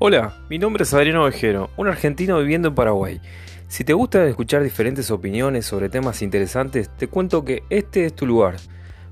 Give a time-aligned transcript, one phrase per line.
[0.00, 3.20] Hola, mi nombre es Adriano Ovejero, un argentino viviendo en Paraguay.
[3.68, 8.26] Si te gusta escuchar diferentes opiniones sobre temas interesantes, te cuento que este es tu
[8.26, 8.56] lugar.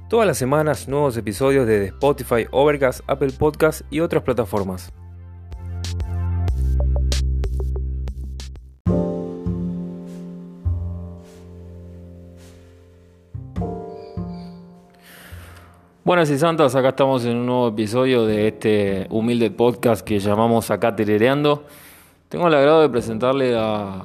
[0.08, 4.92] Todas las semanas nuevos episodios de Spotify, Overcast, Apple Podcasts y otras plataformas.
[16.04, 20.68] Buenas y santas, acá estamos en un nuevo episodio de este humilde podcast que llamamos
[20.72, 21.64] Acá Terereando.
[22.28, 24.04] Tengo el agrado de presentarle a,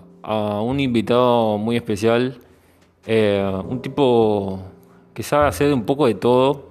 [0.62, 2.38] un invitado muy especial,
[3.08, 4.62] eh, un tipo
[5.16, 6.70] que sabe hacer un poco de todo,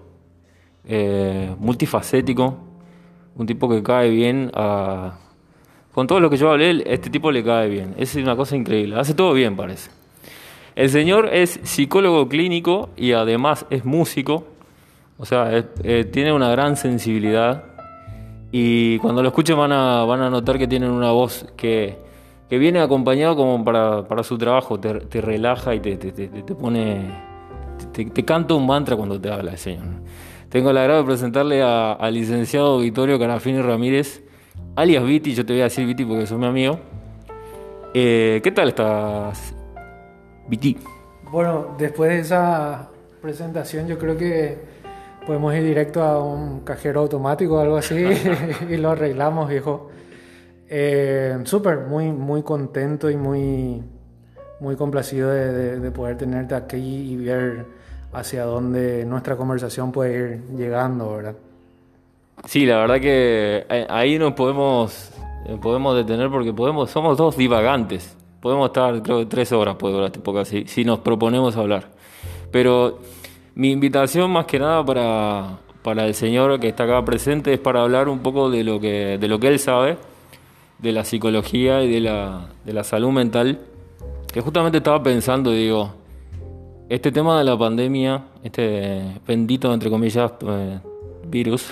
[0.85, 2.59] eh, multifacético,
[3.35, 5.19] un tipo que cae bien a...
[5.91, 7.97] Con todo lo que yo hablé, este tipo le cae bien.
[7.99, 8.95] Es una cosa increíble.
[8.95, 9.91] Hace todo bien, parece.
[10.77, 14.45] El señor es psicólogo clínico y además es músico
[15.19, 17.65] o sea, eh, tiene una gran sensibilidad
[18.53, 21.99] y cuando lo escuchen van a, van a notar que tienen una voz que,
[22.51, 27.11] viene acompañado como para, su trabajo, te, relaja y te, te, pone...
[27.93, 29.87] Te, canta un mantra cuando te habla el Señor.
[30.49, 34.23] Tengo el agrado de presentarle al licenciado Vittorio Carafini Ramírez,
[34.77, 36.79] alias Viti, yo te voy a decir Viti porque soy mi amigo.
[37.93, 39.55] Eh, ¿Qué tal estás,
[40.49, 40.77] Viti?
[41.31, 42.89] Bueno, después de esa
[43.21, 44.76] presentación yo creo que
[45.27, 47.97] podemos ir directo a un cajero automático o algo así
[48.71, 49.91] y lo arreglamos, viejo.
[50.69, 53.83] Eh, Súper, muy, muy contento y muy,
[54.61, 57.67] muy complacido de, poder tenerte aquí y ver
[58.13, 61.37] hacia dónde nuestra conversación puede ir llegando, ¿verdad?
[62.47, 65.13] Sí, la verdad que eh, ahí nos podemos,
[65.61, 68.17] podemos detener porque podemos, somos dos divagantes.
[68.41, 71.89] Podemos estar, creo, tres horas, puede durar este podcast, si, si nos proponemos hablar.
[72.51, 73.01] Pero
[73.57, 77.83] mi invitación más que nada para, para el señor que está acá presente es para
[77.83, 79.97] hablar un poco de lo que, de lo que él sabe,
[80.79, 83.59] de la psicología y de la, de la salud mental,
[84.31, 85.95] que justamente estaba pensando, digo,
[86.91, 90.79] este tema de la pandemia, este bendito, entre comillas, eh,
[91.27, 91.71] virus,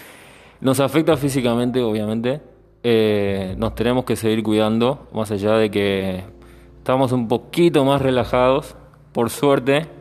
[0.62, 2.40] nos afecta físicamente, obviamente.
[2.82, 6.24] Eh, nos tenemos que seguir cuidando, más allá de que
[6.78, 8.76] estamos un poquito más relajados,
[9.12, 9.97] por suerte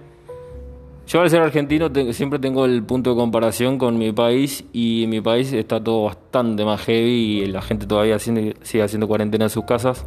[1.08, 5.10] yo al ser argentino siempre tengo el punto de comparación con mi país y en
[5.10, 8.54] mi país está todo bastante más heavy y la gente todavía sigue
[8.84, 10.06] haciendo cuarentena en sus casas.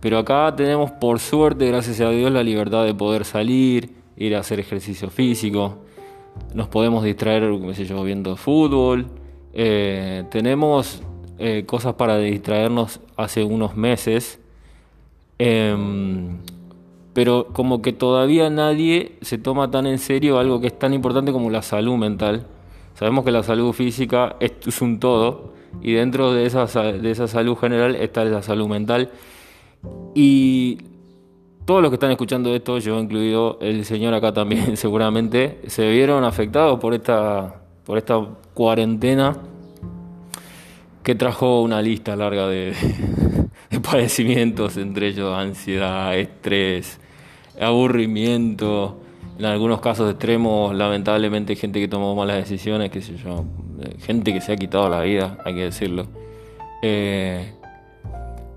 [0.00, 4.40] Pero acá tenemos por suerte, gracias a Dios, la libertad de poder salir, ir a
[4.40, 5.78] hacer ejercicio físico.
[6.54, 9.06] Nos podemos distraer, como sé yo, viendo fútbol.
[9.52, 11.02] Eh, tenemos
[11.38, 14.38] eh, cosas para distraernos hace unos meses.
[15.36, 16.38] Em,
[17.12, 21.32] pero como que todavía nadie se toma tan en serio algo que es tan importante
[21.32, 22.46] como la salud mental.
[22.94, 25.52] Sabemos que la salud física es, un todo
[25.82, 29.10] y dentro de esa, de esa salud general está la salud mental.
[30.14, 30.78] Y
[31.64, 36.24] todos los que están escuchando esto, yo incluido el señor acá también seguramente, se vieron
[36.24, 39.36] afectados por esta, por esta cuarentena
[41.02, 42.74] que trajo una lista larga de,
[43.82, 46.98] padecimientos, entre ellos ansiedad, estrés,
[47.60, 48.98] aburrimiento,
[49.38, 53.44] en algunos casos extremos, lamentablemente gente que tomó malas decisiones, qué sé yo,
[53.80, 56.06] eh, gente que se ha quitado la vida, hay que decirlo.
[56.82, 57.52] Eh,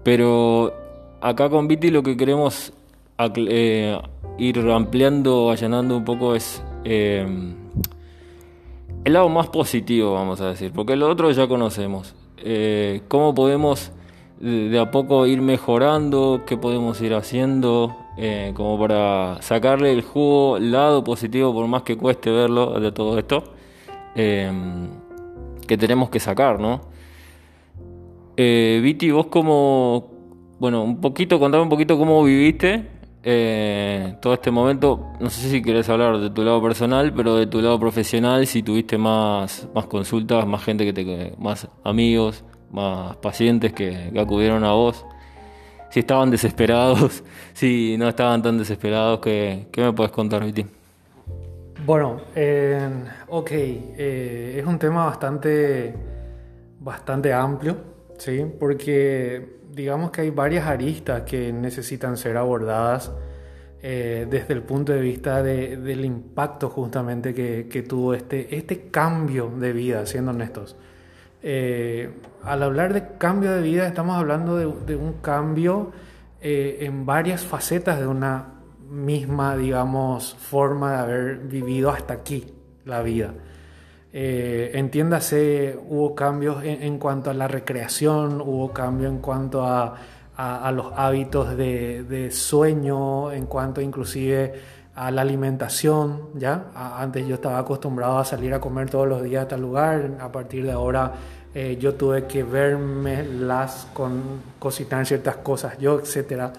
[0.04, 0.74] pero
[1.22, 2.74] acá con Viti lo que queremos
[3.20, 4.00] eh,
[4.40, 7.56] ir ampliando, allanando un poco es el
[9.04, 12.16] lado más positivo, vamos a decir, porque lo otro ya conocemos.
[13.08, 13.92] ¿Cómo podemos
[14.42, 16.44] de a poco ir mejorando?
[16.46, 17.96] ¿Qué podemos ir haciendo?
[18.18, 23.18] Eh, como para sacarle el jugo, lado positivo, por más que cueste verlo de todo
[23.18, 23.44] esto,
[24.16, 24.90] em,
[25.68, 26.82] que tenemos que sacar, ¿no?
[28.36, 30.12] Eh, Viti, vos como,
[30.60, 32.88] bueno, un poquito, contame un poquito cómo viviste
[33.24, 35.14] eh, todo este momento.
[35.20, 38.64] No sé si querés hablar de tu lado personal, pero de tu lado profesional, si
[38.64, 44.72] tuviste más, más consultas, más gente que te, más amigos, más pacientes que acudieron a
[44.72, 45.06] vos
[45.92, 47.24] si estaban desesperados,
[47.54, 50.66] si no estaban tan desesperados, ¿qué, me puedes contar, Viti?
[51.86, 52.22] Bueno,
[53.28, 55.94] ok, eh, es un tema bastante,
[56.80, 57.78] bastante amplio,
[58.18, 58.46] ¿sí?
[58.60, 63.12] Porque digamos que hay varias aristas que necesitan ser abordadas
[63.82, 69.50] eh, desde el punto de vista del impacto justamente que, que, tuvo este, este cambio
[69.50, 70.78] de vida, siendo honestos.
[71.44, 72.10] Eh,
[72.44, 75.92] al hablar de cambio de vida estamos hablando de, un cambio
[76.40, 82.54] eh, en varias facetas de una misma, digamos, forma de haber vivido hasta aquí
[82.86, 83.34] la vida.
[84.14, 89.96] Eh, entiéndase, hubo cambios en, cuanto a la recreación, hubo cambios en cuanto a,
[90.74, 94.54] los hábitos de, sueño, en cuanto inclusive
[94.96, 96.66] a la alimentación, ¿ya?
[96.76, 100.32] antes yo estaba acostumbrado a salir a comer todos los días a tal lugar, a
[100.32, 101.14] partir de ahora
[101.54, 104.22] eh, yo tuve que verme las con
[104.60, 106.52] cocinar ciertas cosas yo, etcétera,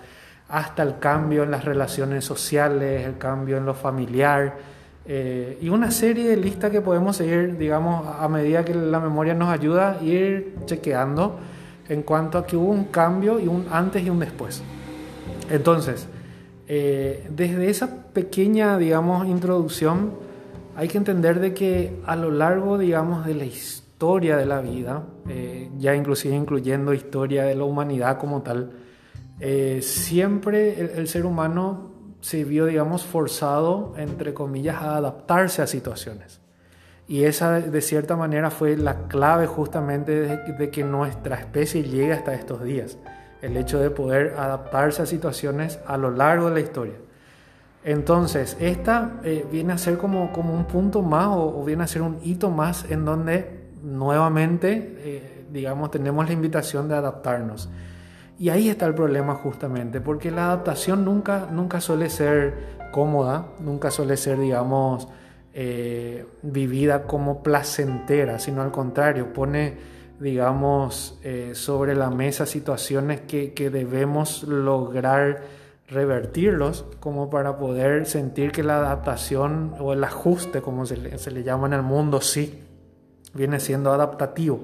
[0.48, 4.56] hasta el cambio en las relaciones sociales, el cambio en lo familiar
[5.04, 9.34] eh, y una serie de listas que podemos seguir, digamos, a medida que la memoria
[9.34, 11.38] nos ayuda ir chequeando
[11.88, 14.62] en cuanto a que hubo un cambio y un antes y un después.
[15.50, 16.06] Entonces,
[16.74, 20.14] eh, desde esa pequeña, digamos, introducción,
[20.74, 25.04] hay que entender de que a lo largo, digamos, de la historia, de la vida,
[25.28, 28.70] eh, ya inclusive incluyendo historia de la humanidad como tal,
[29.38, 31.90] eh, siempre el, ser humano
[32.22, 36.40] se vio, digamos, forzado, entre comillas, a adaptarse a situaciones.
[37.06, 42.32] Y esa, de cierta manera, fue la clave justamente de, que nuestra especie llegue hasta
[42.32, 42.96] estos días.
[43.42, 46.94] El hecho de poder adaptarse a situaciones a lo largo de la historia.
[47.84, 52.02] Entonces, esta eh, viene a ser como, como un punto más o, viene a ser
[52.02, 57.68] un hito más en donde nuevamente, eh, digamos, tenemos la invitación de adaptarnos.
[58.38, 62.54] Y ahí está el problema justamente, porque la adaptación nunca, nunca suele ser
[62.90, 65.08] cómoda, nunca suele ser, digamos,
[65.54, 69.76] eh, vivida como placentera, sino al contrario, pone,
[70.22, 75.42] digamos, eh, sobre la mesa situaciones que, que, debemos lograr
[75.88, 81.32] revertirlos como para poder sentir que la adaptación o el ajuste, como se le, se
[81.32, 82.62] le llama en el mundo, sí
[83.34, 84.60] viene siendo adaptativo,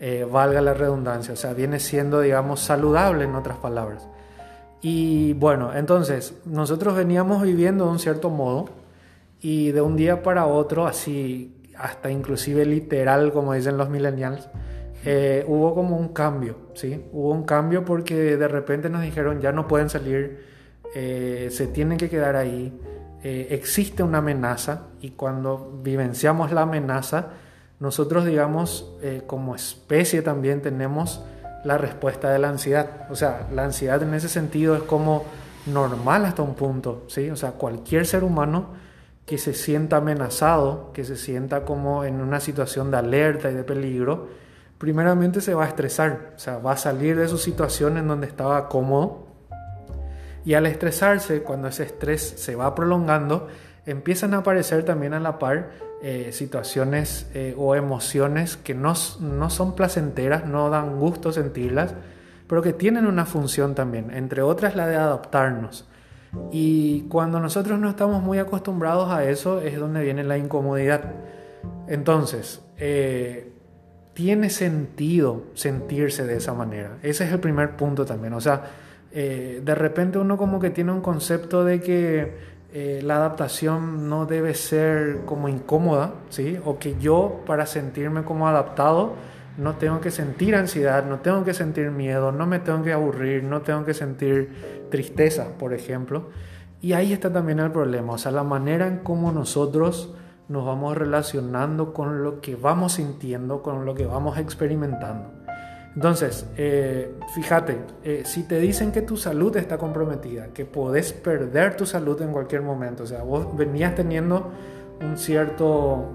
[0.00, 4.06] eh, valga la redundancia, o sea, viene siendo, digamos, saludable en otras palabras.
[4.80, 8.68] Y bueno, entonces, nosotros veníamos viviendo de un cierto modo
[9.40, 14.48] y de un día para otro, así, hasta inclusive literal, como dicen los millennials,
[15.04, 17.04] eh, hubo como un cambio, ¿sí?
[17.12, 20.46] Hubo un cambio porque de repente nos dijeron ya no pueden salir,
[20.94, 22.78] eh, se tienen que quedar ahí,
[23.24, 27.28] existe una amenaza y cuando vivenciamos la amenaza,
[27.82, 31.20] nosotros, digamos, eh, como especie también tenemos
[31.64, 33.08] la respuesta de la ansiedad.
[33.10, 35.24] O sea, la ansiedad en ese sentido es como
[35.66, 37.28] normal hasta un punto, ¿sí?
[37.30, 38.68] O sea, cualquier ser humano
[39.32, 43.64] que se sienta amenazado, que se sienta como en una situación de alerta y de
[43.64, 44.28] peligro,
[44.76, 48.26] primeramente se va a estresar, o sea, va a salir de su situación en donde
[48.26, 49.26] estaba cómodo
[50.44, 53.48] y al estresarse, cuando ese estrés se va prolongando,
[53.86, 55.70] empiezan a aparecer también a la par
[56.02, 61.94] eh, situaciones eh, o emociones que no, no, son placenteras, no dan gusto sentirlas,
[62.46, 65.88] pero que tienen una función también, entre otras la de adaptarnos.
[66.50, 71.12] Y cuando nosotros no estamos muy acostumbrados a eso es donde viene la incomodidad.
[71.88, 73.52] Entonces, eh,
[74.14, 76.98] tiene sentido sentirse de esa manera.
[77.02, 78.32] Ese es el primer punto también.
[78.34, 78.62] O sea,
[79.12, 84.54] de repente uno como que tiene un concepto de que eh, la adaptación no debe
[84.54, 86.58] ser como incómoda, ¿sí?
[86.64, 89.12] O que yo para sentirme como adaptado
[89.58, 93.44] no tengo que sentir ansiedad, no tengo que sentir miedo, no me tengo que aburrir,
[93.44, 96.30] no tengo que sentir tristeza, por ejemplo.
[96.80, 100.14] Y ahí está también el problema, o sea, la manera en cómo nosotros
[100.48, 105.30] nos vamos relacionando con lo que vamos sintiendo, con lo que vamos experimentando.
[105.94, 111.76] Entonces, eh, fíjate, eh, si te dicen que tu salud está comprometida, que podés perder
[111.76, 114.50] tu salud en cualquier momento, o sea, vos venías teniendo
[115.02, 116.08] un cierto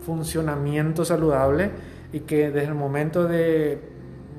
[0.00, 1.70] funcionamiento saludable
[2.12, 3.80] y que desde el momento de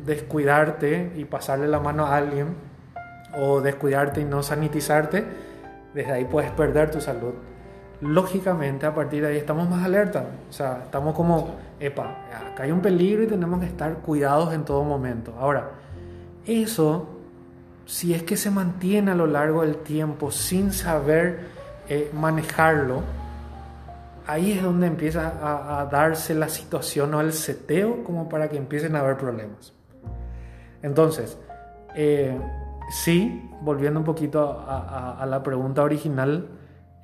[0.06, 2.56] descuidarte y pasarle la mano a alguien
[3.38, 5.24] o descuidarte y no sanitizarte,
[5.94, 7.34] desde ahí puedes perder tu salud
[8.02, 10.26] lógicamente a partir de ahí estamos más alerta.
[10.50, 14.64] O sea, estamos como, epa, acá hay un peligro y tenemos que estar cuidados en
[14.64, 15.34] todo momento.
[15.40, 15.72] Ahora,
[16.46, 17.10] eso,
[17.86, 21.48] si es que se mantiene a lo largo del tiempo sin saber
[21.90, 23.02] eh, manejarlo,
[24.30, 28.96] ahí es donde empieza a, darse la situación o el seteo como para que empiecen
[28.96, 29.74] a haber problemas.
[30.84, 31.36] Entonces,
[31.96, 32.38] eh,
[32.92, 36.48] sí, volviendo un poquito a la pregunta original,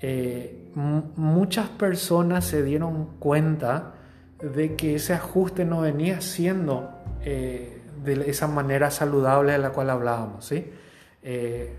[0.02, 3.94] eh, muchas personas se dieron cuenta
[4.40, 6.92] de que ese ajuste no venía siendo
[7.22, 10.46] eh, de esa manera saludable de la cual hablábamos.
[10.46, 10.72] ¿sí?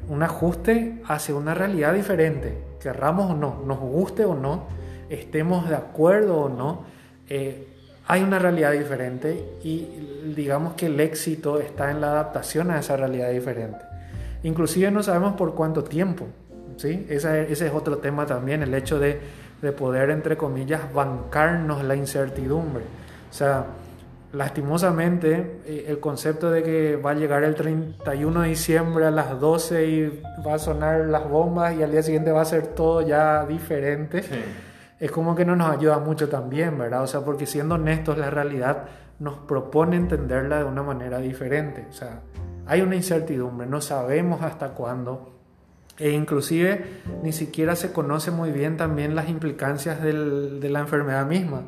[0.09, 4.65] Un ajuste hacia una realidad diferente, querramos o no, nos guste o no,
[5.11, 6.85] estemos de acuerdo o no,
[8.09, 9.89] hay una realidad diferente y
[10.35, 13.79] digamos que el éxito está en la adaptación a esa realidad diferente.
[14.45, 16.27] Inclusive no sabemos por cuánto tiempo.
[16.77, 17.07] ¿sí?
[17.09, 19.19] Ese, ese es otro tema también, el hecho de
[19.63, 22.85] de poder, entre comillas, bancarnos la incertidumbre.
[23.31, 23.67] O sea,
[24.33, 29.39] lastimosamente, eh, el concepto de que va a llegar el 31 de diciembre a las
[29.41, 33.03] 12 y va a sonar las bombas y al día siguiente va a ser todo
[33.03, 34.23] ya diferente,
[34.99, 37.03] es como que no nos ayuda mucho también, ¿verdad?
[37.03, 38.85] O sea, porque siendo honestos, la realidad
[39.19, 41.87] nos propone entenderla de una manera diferente.
[41.89, 42.21] O sea,
[42.67, 45.33] hay una incertidumbre, no sabemos hasta cuándo.
[45.99, 46.85] E inclusive
[47.23, 51.63] ni siquiera se conoce muy bien también las implicancias del, de la enfermedad misma.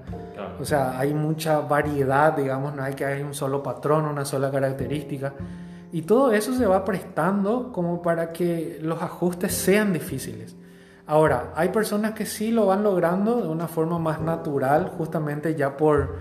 [0.60, 4.50] O sea, hay mucha variedad, digamos, no hay que hay un solo patrón, una sola
[4.50, 5.32] característica.
[5.92, 10.57] Y todo eso se va prestando como para que los ajustes sean difíciles.
[11.08, 15.74] Ahora, hay personas que sí lo van logrando de una forma más natural, justamente ya
[15.74, 16.16] por,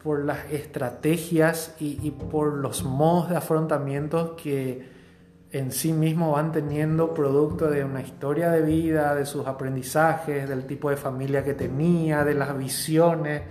[0.00, 4.88] por las estrategias y, por los modos de afrontamiento que
[5.50, 10.66] en sí mismo van teniendo producto de una historia de vida, de sus aprendizajes, del
[10.66, 13.42] tipo de familia que tenía, de las visiones,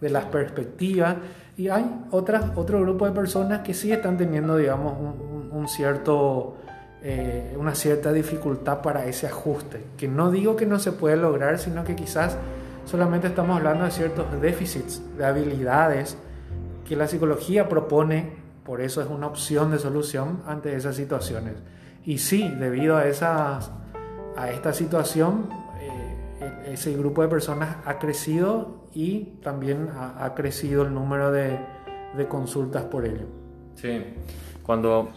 [0.00, 1.16] de las perspectivas.
[1.56, 4.94] Y hay otras, otro grupo de personas que sí están teniendo, digamos,
[5.50, 6.58] un, cierto,
[7.08, 9.84] eh, una cierta dificultad para ese ajuste.
[9.96, 12.36] Que no digo que no se puede lograr, sino que quizás
[12.84, 16.18] solamente estamos hablando de ciertos déficits de habilidades
[16.84, 18.32] que la psicología propone
[18.64, 21.54] por eso es una opción de solución ante esas situaciones.
[22.04, 23.70] Y sí, debido a, esas,
[24.36, 25.48] a esta situación,
[25.80, 31.56] eh, ese grupo de personas ha crecido y también ha, crecido el número de,
[32.16, 33.26] de, consultas por ello.
[33.76, 34.02] Sí,
[34.64, 35.10] cuando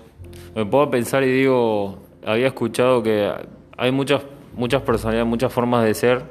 [0.56, 3.32] me puedo pensar y digo, había escuchado que
[3.78, 4.24] hay muchas,
[4.56, 6.24] muchas personalidades, muchas formas de ser.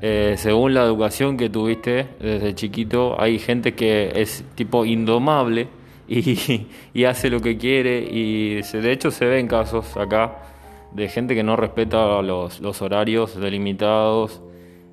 [0.00, 5.68] Eh, según la educación que tuviste desde chiquito, hay gente que es tipo indomable
[6.08, 10.38] y, hace lo que quiere y de hecho se ven casos acá
[10.92, 14.40] de gente que no respeta los, horarios delimitados,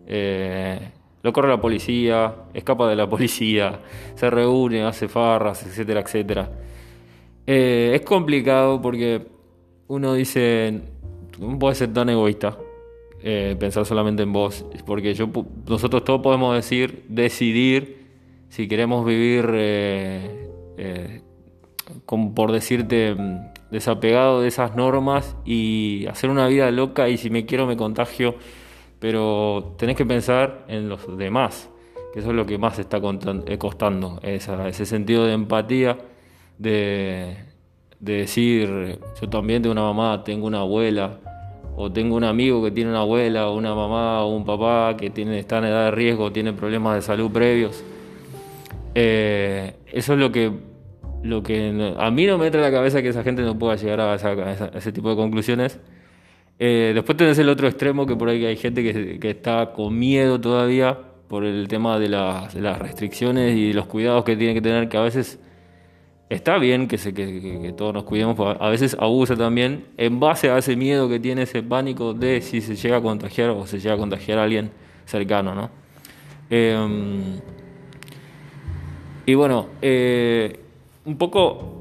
[0.07, 3.79] eh, lo corre la policía, escapa de la policía,
[4.15, 6.49] se reúne, hace farras, etcétera, etcétera.
[7.51, 9.25] Eh, es complicado porque
[9.87, 10.81] uno dice,
[11.39, 12.59] no puede ser tan egoísta,
[13.23, 15.31] eh, pensar solamente en vos, porque yo,
[15.67, 18.05] nosotros todos podemos decir, decidir
[18.49, 21.21] si queremos vivir eh,
[22.05, 27.31] como por decirte, mm, desapegado de esas normas y hacer una vida loca y si
[27.31, 28.35] me quiero me contagio,
[28.99, 31.67] pero tenés que pensar en los demás,
[32.13, 33.01] que eso es lo que más está
[33.47, 35.97] eh, costando, ese sentido de empatía,
[36.59, 37.37] de,
[37.99, 41.19] decir, yo también tengo una mamá, tengo una abuela,
[41.75, 45.09] o tengo un amigo que tiene una abuela, o una mamá, o un papá que
[45.09, 47.83] tiene, está en edad de riesgo, tiene problemas de salud previos.
[48.93, 50.69] Eh, eso es lo que
[51.21, 53.75] lo que a mí no me entra en la cabeza que esa gente no pueda
[53.75, 54.15] llegar a,
[54.75, 55.79] ese tipo de conclusiones.
[56.59, 60.39] Eh, después tenés el otro extremo, que por ahí hay gente que, está con miedo
[60.39, 60.97] todavía
[61.27, 65.01] por el tema de las, restricciones y los cuidados que tiene que tener, que a
[65.01, 65.39] veces
[66.29, 70.57] está bien que, se, que, todos nos cuidemos, a veces abusa también en base a
[70.57, 73.95] ese miedo que tiene, ese pánico de si se llega a contagiar o se llega
[73.95, 74.71] a contagiar a alguien
[75.05, 75.69] cercano, ¿no?
[76.49, 77.39] Em,
[79.25, 80.59] y bueno, eh,
[81.05, 81.73] un poco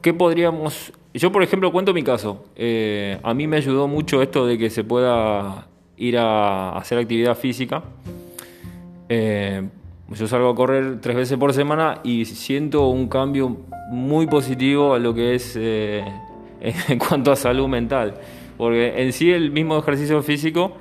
[0.00, 0.92] qué podríamos...
[1.12, 2.44] Yo, por ejemplo, cuento mi caso.
[2.56, 7.36] Eh, a mí me ayudó mucho esto de que se pueda ir a hacer actividad
[7.36, 7.84] física.
[10.14, 13.56] Eh, yo salgo a correr tres veces por semana y siento un cambio
[13.90, 16.04] muy positivo a lo que es eh,
[16.88, 18.14] en cuanto a salud mental.
[18.56, 20.76] Porque en sí el mismo ejercicio físico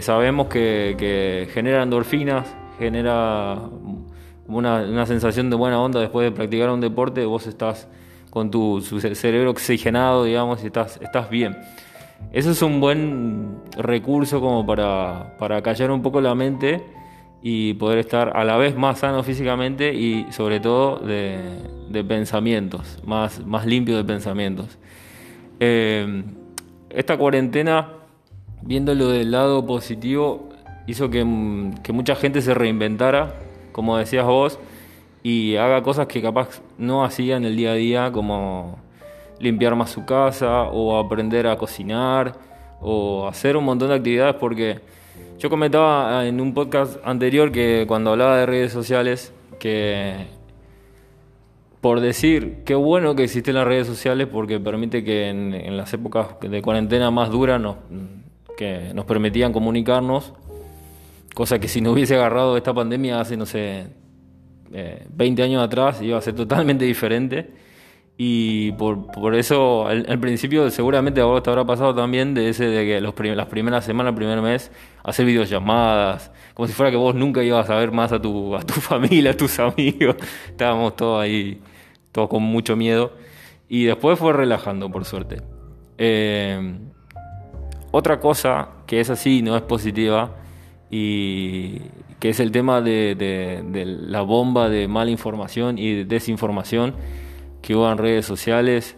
[0.00, 2.46] sabemos que, que genera endorfinas,
[2.78, 3.58] genera
[4.50, 7.88] una, sensación de buena onda después de practicar un deporte, vos estás
[8.30, 11.56] con tu, cerebro oxigenado, digamos, y estás, estás bien.
[12.32, 16.82] Eso es un buen recurso como para, para callar un poco la mente
[17.42, 23.44] y poder estar a la vez más sano físicamente y sobre todo de, pensamientos, más,
[23.46, 24.78] más limpio de pensamientos.
[25.58, 26.22] Eh,
[26.90, 27.88] esta cuarentena,
[28.62, 30.50] viéndolo del lado positivo,
[30.86, 33.34] hizo que, mucha gente se reinventara
[33.72, 34.58] como decías vos,
[35.22, 38.78] y haga cosas que capaz no hacía en el día a día, como
[39.38, 42.34] limpiar más su casa o aprender a cocinar
[42.80, 44.80] o hacer un montón de actividades porque
[45.40, 50.26] yo comentaba en un podcast anterior que cuando hablaba de redes sociales que
[51.80, 56.38] por decir qué bueno que existen las redes sociales porque permite que en, las épocas
[56.40, 57.76] de cuarentena más duras nos,
[58.56, 60.34] que nos permitían comunicarnos
[61.34, 63.86] Cosa que si no hubiese agarrado esta pandemia hace, no sé,
[64.70, 67.50] 20 eh, años atrás iba a ser totalmente diferente.
[68.22, 72.66] Y por, por eso, al, principio, seguramente a vos te habrá pasado también de ese
[72.66, 74.70] de que los las primeras semanas, el primer mes,
[75.02, 78.60] hacer videollamadas, como si fuera que vos nunca ibas a ver más a tu, a
[78.60, 80.16] tu familia, a tus amigos.
[80.48, 81.62] Estábamos todos ahí,
[82.12, 83.14] todos con mucho miedo.
[83.70, 85.40] Y después fue relajando, por suerte.
[85.96, 86.74] Eh,
[87.90, 90.36] otra cosa que es así, no es positiva,
[90.90, 91.78] y
[92.18, 96.96] que es el tema de, de la bomba de mala información y desinformación
[97.62, 98.96] que hubo en redes sociales,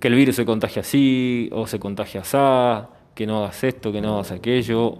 [0.00, 4.00] que el virus se contagia así, o se contagia así, que no hagas esto, que
[4.00, 4.98] no hagas aquello,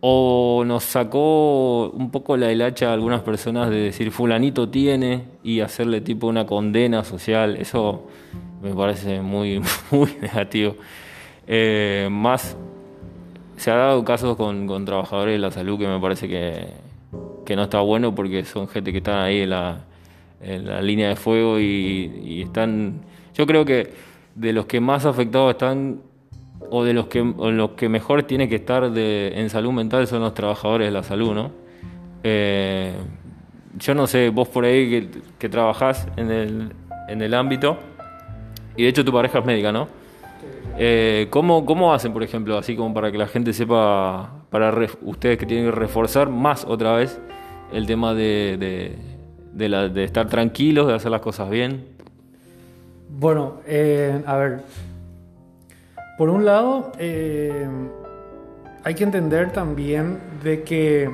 [0.00, 5.60] o nos sacó un poco la hilacha a algunas personas de decir fulanito tiene y
[5.60, 8.06] hacerle tipo una condena social, eso
[8.60, 10.76] me parece muy, muy negativo.
[11.46, 12.56] Eh, más
[13.56, 16.66] se ha dado casos con, con, trabajadores de la salud que me parece que,
[17.46, 19.84] que no está bueno porque son gente que están ahí en la,
[20.44, 23.02] en la línea de fuego y, están,
[23.34, 23.90] yo creo que
[24.34, 26.00] de los que más afectados están
[26.70, 30.34] o de los que, los que mejor tiene que estar en salud mental son los
[30.34, 31.50] trabajadores de la salud, ¿no?
[32.22, 32.94] Eh,
[33.78, 35.08] yo no sé, vos por ahí que,
[35.38, 36.72] que trabajás en el,
[37.08, 37.78] en el ámbito,
[38.76, 39.88] y de hecho tu pareja es médica, ¿no?
[40.76, 45.38] Eh, ¿cómo, ¿Cómo hacen, por ejemplo, así como para que la gente sepa, para ustedes
[45.38, 47.20] que tienen que reforzar más otra vez
[47.72, 48.96] el tema de,
[49.56, 51.86] la, de estar tranquilos, de hacer las cosas bien?
[53.08, 54.62] Bueno, eh, a ver,
[56.18, 57.66] por un lado, eh,
[58.82, 61.10] hay que entender también de que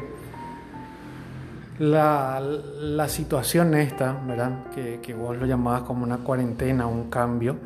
[1.78, 4.64] la, la situación esta, ¿verdad?
[4.74, 7.56] Que, que, vos lo llamabas como una cuarentena, un cambio,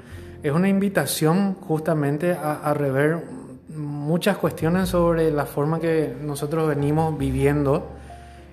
[0.43, 3.25] es una invitación justamente a, a rever
[3.77, 7.89] muchas cuestiones sobre la forma que nosotros venimos viviendo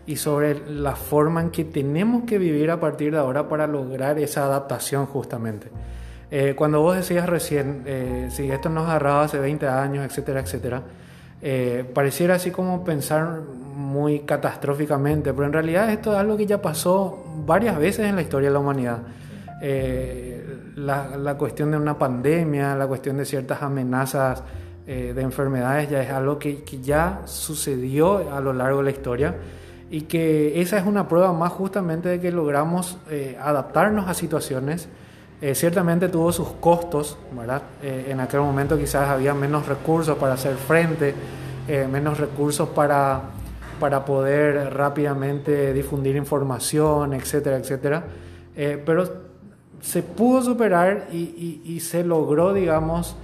[0.05, 4.17] y sobre la forma en que tenemos que vivir a partir de ahora para lograr
[4.19, 5.69] esa adaptación justamente.
[6.31, 10.81] Eh, cuando vos decías recién, eh, si esto nos agarraba hace 20 años, etcétera, etcétera,
[11.41, 13.41] eh, pareciera así como pensar
[13.75, 18.21] muy catastróficamente, pero en realidad esto es algo que ya pasó varias veces en la
[18.21, 18.99] historia de la humanidad.
[20.75, 24.41] La, la, cuestión de una pandemia, la cuestión de ciertas amenazas
[24.85, 29.35] de enfermedades ya es algo que, que ya sucedió a lo largo de la historia
[29.91, 34.87] y que esa es una prueba más justamente de que logramos eh, adaptarnos a situaciones.
[35.41, 37.61] Eh, ciertamente tuvo sus costos, ¿verdad?
[37.83, 41.13] Eh, en aquel momento quizás había menos recursos para hacer frente,
[41.89, 43.21] menos recursos para,
[43.79, 48.03] para poder rápidamente difundir información, etcétera, etcétera.
[48.85, 49.09] pero
[49.79, 53.15] se pudo superar y, y, y se logró, digamos,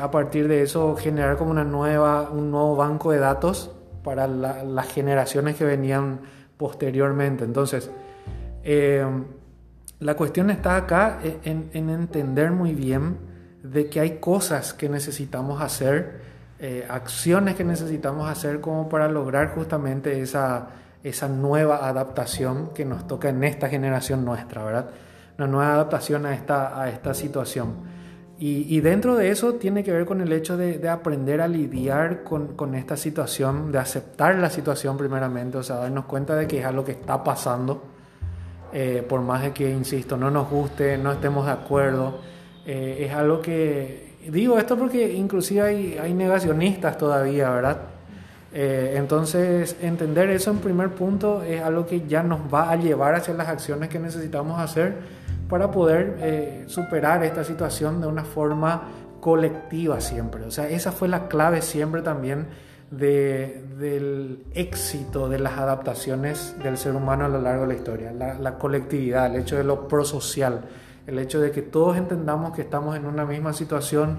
[0.00, 3.75] a partir de eso generar como una nueva, un nuevo banco de datos
[4.06, 6.20] para las generaciones que venían
[6.56, 7.42] posteriormente.
[7.42, 7.90] Entonces,
[8.62, 9.04] eh,
[9.98, 13.16] la cuestión está acá en, entender muy bien
[13.64, 16.20] de que hay cosas que necesitamos hacer,
[16.60, 20.68] eh, acciones que necesitamos hacer como para lograr justamente esa,
[21.02, 24.90] esa nueva adaptación que nos toca en esta generación nuestra, ¿verdad?
[25.36, 27.95] Una nueva adaptación a esta, a esta situación.
[28.38, 32.74] Y, dentro de eso tiene que ver con el hecho de, aprender a lidiar con,
[32.74, 36.84] esta situación, de aceptar la situación primeramente, o sea, darnos cuenta de que es algo
[36.84, 37.82] que está pasando,
[38.74, 42.20] eh, por más de que, insisto, no nos guste, no estemos de acuerdo,
[42.66, 47.78] eh, es algo que, digo esto porque inclusive hay, hay negacionistas todavía, ¿verdad?
[48.52, 53.14] Eh, entonces, entender eso en primer punto es algo que ya nos va a llevar
[53.14, 54.94] hacia las acciones que necesitamos hacer
[55.48, 58.82] para poder eh, superar esta situación de una forma
[59.20, 60.44] colectiva siempre.
[60.44, 62.46] O sea, esa fue la clave siempre también
[62.90, 68.12] del éxito de las adaptaciones del ser humano a lo largo de la historia.
[68.12, 70.62] La, colectividad, el hecho de lo prosocial,
[71.06, 74.18] el hecho de que todos entendamos que estamos en una misma situación,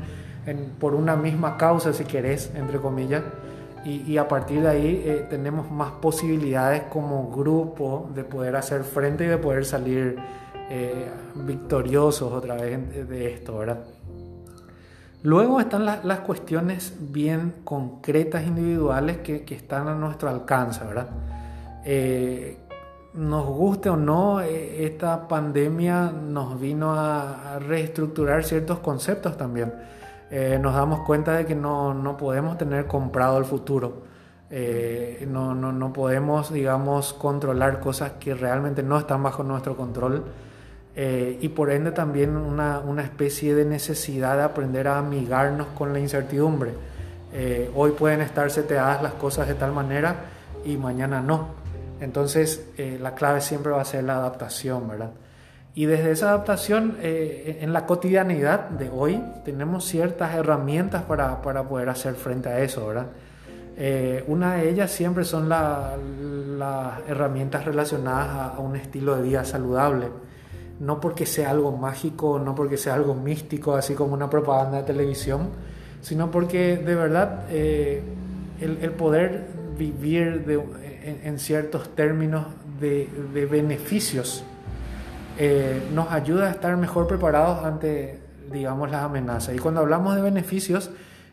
[0.80, 3.24] por una misma causa, si querés, entre comillas.
[3.86, 9.24] Y, a partir de ahí eh, tenemos más posibilidades como grupo de poder hacer frente
[9.24, 10.18] y de poder salir
[10.70, 13.86] eh, victoriosos otra vez de esto, ¿verdad?
[15.24, 21.08] Luego están las cuestiones bien concretas, individuales, que, están a nuestro alcance, ¿verdad?
[21.86, 22.58] Eh,
[23.14, 29.74] nos guste o no, eh, esta pandemia nos vino a, reestructurar ciertos conceptos también.
[30.62, 34.04] nos damos cuenta de que no, no podemos tener comprado el futuro.
[35.28, 40.26] no, no, no podemos, digamos, controlar cosas que realmente no están bajo nuestro control.
[41.00, 45.94] Eh, y por ende también una, una, especie de necesidad de aprender a amigarnos con
[45.94, 46.72] la incertidumbre.
[47.32, 50.16] Eh, hoy pueden estar seteadas las cosas de tal manera
[50.66, 51.50] y mañana no.
[52.00, 55.12] Entonces eh, la clave siempre va a ser la adaptación, ¿verdad?
[55.76, 61.90] Y desde esa adaptación, en la cotidianidad de hoy, tenemos ciertas herramientas para, para poder
[61.90, 63.06] hacer frente a eso, ¿verdad?
[64.26, 70.08] Una de ellas siempre son las herramientas relacionadas a, un estilo de vida saludable.
[70.80, 74.84] No porque sea algo mágico, no porque sea algo místico, así como una propaganda de
[74.84, 75.50] televisión,
[76.02, 78.04] sino porque de verdad eh,
[78.62, 80.46] el, poder vivir
[81.04, 82.46] en, ciertos términos
[82.80, 83.10] de,
[83.50, 84.44] beneficios
[85.38, 88.20] eh, nos ayuda a estar mejor preparados ante,
[88.52, 89.56] digamos, las amenazas.
[89.56, 90.90] Y cuando hablamos de beneficios,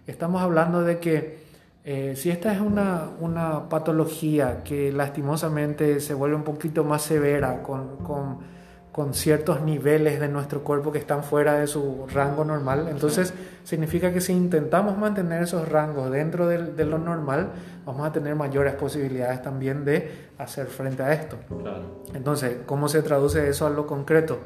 [0.06, 1.44] estamos hablando de que
[1.86, 7.62] eh, si esta es una, una, patología que lastimosamente se vuelve un poquito más severa
[7.62, 8.38] con, con,
[8.94, 14.12] con, ciertos niveles de nuestro cuerpo que están fuera de su rango normal, entonces significa
[14.12, 17.50] que si intentamos mantener esos rangos dentro de, de lo normal,
[17.84, 21.36] vamos a tener mayores posibilidades también de hacer frente a esto.
[22.14, 24.38] Entonces, ¿cómo se traduce eso a lo concreto?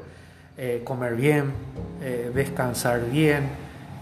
[0.61, 1.53] Eh, comer bien,
[2.01, 3.47] eh, descansar bien,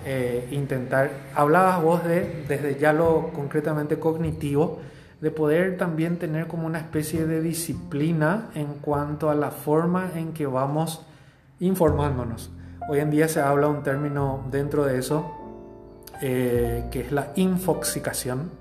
[0.06, 4.80] eh, intentar, hablabas vos de, desde ya lo concretamente cognitivo,
[5.22, 10.34] de poder también tener como una especie de disciplina en cuanto a la forma en
[10.34, 11.02] que vamos
[11.60, 12.52] informándonos.
[12.88, 15.32] Hoy en día se habla un término dentro de eso,
[16.22, 18.52] eh, que es la infoxicación.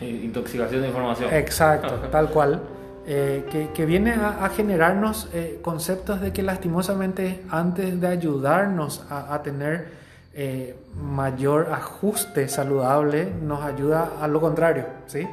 [0.00, 1.32] Intoxicación de información.
[1.32, 2.62] Exacto, tal cual.
[3.06, 5.28] Eh, que, viene a, generarnos
[5.60, 10.03] conceptos de que lastimosamente antes de ayudarnos a, a tener
[10.34, 15.26] eh, mayor ajuste saludable nos ayuda a lo contrario, ¿sí?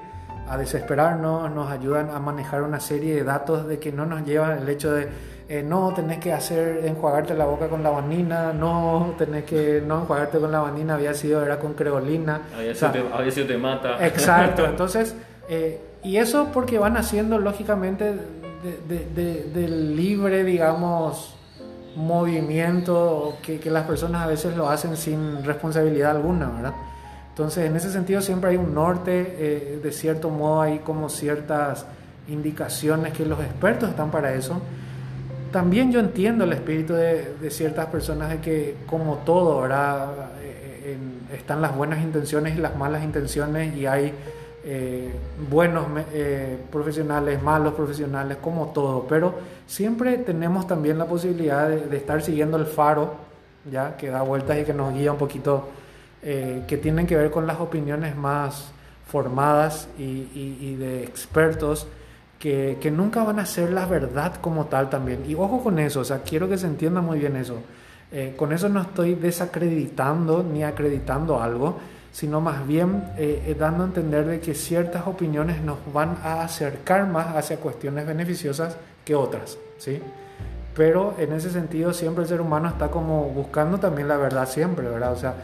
[0.47, 4.59] a desesperarnos, nos ayudan a manejar una serie de datos de que no nos llevan
[4.59, 5.07] el hecho de
[5.47, 10.39] eh, no tenés que hacer enjuagarte la boca con lavanina, no tenés que no enjuagarte
[10.39, 12.43] con lavanina, había sido era con creolina.
[12.55, 14.05] Había, sido, te, te, mata.
[14.05, 15.15] Exacto, entonces,
[15.49, 18.15] eh, y eso porque van haciendo lógicamente
[19.53, 21.35] del libre, digamos,
[21.95, 26.73] movimiento que, que, las personas a veces lo hacen sin responsabilidad alguna, ¿verdad?
[27.29, 31.85] Entonces, en ese sentido siempre hay un norte, eh, de cierto modo hay como ciertas
[32.27, 34.61] indicaciones que los expertos están para eso.
[35.51, 40.09] También yo entiendo el espíritu de, de ciertas personas de que, como todo, ¿verdad?
[40.41, 40.97] Eh,
[41.33, 44.13] están las buenas intenciones y las malas intenciones y hay
[44.63, 45.11] eh,
[45.49, 49.33] buenos eh, profesionales, malos profesionales, como todo, pero
[49.65, 53.15] siempre tenemos también la posibilidad de, estar siguiendo el faro,
[53.71, 55.67] ya que da vueltas y que nos guía un poquito,
[56.21, 58.71] eh, que tienen que ver con las opiniones más
[59.07, 61.87] formadas y, de expertos.
[62.37, 65.23] Que, que, nunca van a ser la verdad como tal también.
[65.27, 67.57] Y ojo con eso, o sea, quiero que se entienda muy bien eso.
[68.35, 71.77] con eso no estoy desacreditando ni acreditando algo,
[72.11, 76.43] sino más bien eh, eh, dando a entender de que ciertas opiniones nos van a
[76.43, 80.01] acercar más hacia cuestiones beneficiosas que otras, ¿sí?
[80.75, 84.87] Pero en ese sentido siempre el ser humano está como buscando también la verdad siempre,
[84.87, 85.13] ¿verdad?
[85.13, 85.35] O sea,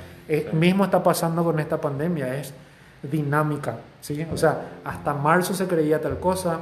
[0.54, 2.54] mismo está pasando con esta pandemia, es
[3.02, 4.26] dinámica, ¿sí?
[4.32, 6.60] O sea, hasta marzo se creía tal cosa,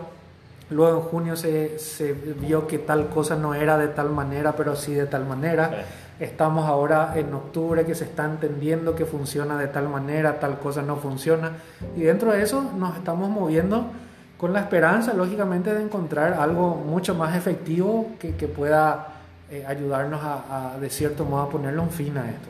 [0.70, 4.76] luego en junio se, se vio que tal cosa no era de tal manera, pero
[4.76, 5.86] sí de tal manera.
[6.20, 10.82] Estamos ahora en octubre que se está entendiendo que funciona de tal manera, tal cosa
[10.82, 11.54] no funciona.
[11.98, 13.92] Y dentro de eso nos estamos moviendo
[14.38, 19.08] con la esperanza, lógicamente, de encontrar algo mucho más efectivo que, que pueda
[19.52, 22.48] eh, ayudarnos a, de cierto modo, a ponerle un fin a esto.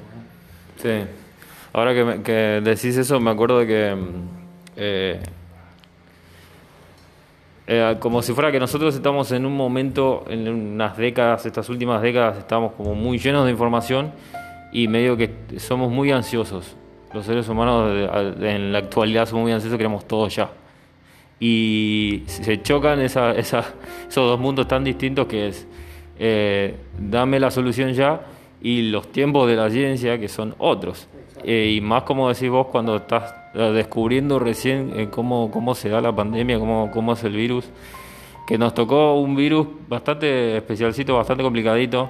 [0.82, 1.06] Sí.
[1.74, 3.98] Ahora que, que, decís eso, me acuerdo de que...
[4.78, 5.20] Eh,
[7.68, 12.02] eh, como si fuera que nosotros estamos en un momento, en unas décadas, estas últimas
[12.02, 14.12] décadas, estamos como muy llenos de información
[14.72, 16.76] y medio que somos muy ansiosos.
[17.14, 18.10] Los seres humanos
[18.42, 20.50] en la actualidad somos muy ansiosos, queremos todo ya.
[21.40, 23.66] Y se chocan esa, esos
[24.14, 25.68] dos mundos tan distintos que es,
[26.20, 28.22] eh, dame la solución ya
[28.62, 31.08] y los tiempos de la ciencia que son otros.
[31.44, 36.02] Eh, y más como decís vos cuando estás descubriendo recién eh, cómo, cómo se da
[36.02, 37.66] la pandemia, cómo, cómo es el virus,
[38.48, 42.10] que nos tocó un virus bastante especialcito, bastante complicadito,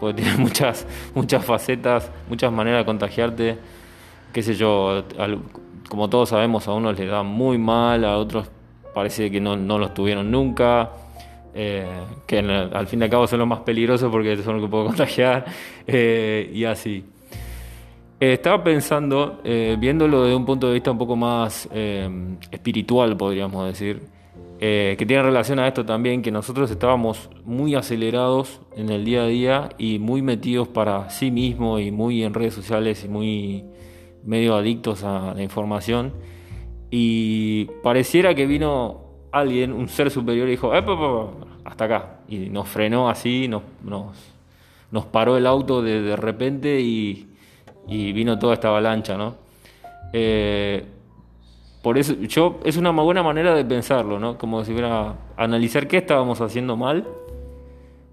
[0.00, 3.58] porque tiene muchas, muchas facetas, muchas maneras de contagiarte,
[4.32, 5.04] qué sé yo,
[5.88, 8.48] como todos sabemos, a unos les da muy mal, a otros
[8.94, 10.90] parece que no, no los tuvieron nunca.
[11.56, 11.86] Eh,
[12.26, 14.86] que al fin y al cabo son los más peligrosos porque son los que puedo
[14.86, 15.44] contagiar
[15.86, 17.04] y así.
[18.20, 22.08] Eh, estaba pensando, eh, viéndolo desde un punto de vista un poco más eh,
[22.50, 24.02] espiritual, podríamos decir,
[24.60, 29.26] que tiene relación a esto también, que nosotros estábamos muy acelerados en el día a
[29.26, 33.64] día y muy metidos para sí mismos y muy en redes sociales y muy
[34.24, 36.14] medio adictos a la información.
[36.90, 40.72] Y pareciera que vino alguien, un ser superior, y dijo,
[41.64, 42.20] hasta acá.
[42.26, 43.64] Y nos frenó así, nos,
[44.90, 47.33] nos, paró el auto de, de repente y,
[47.86, 49.36] vino toda esta avalancha, ¿no?
[50.12, 50.84] Eh,
[51.82, 54.38] por eso, yo, es una buena manera de pensarlo, ¿no?
[54.38, 57.06] Como si fuera analizar qué estábamos haciendo mal